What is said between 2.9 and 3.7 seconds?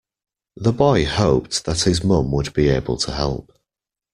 to help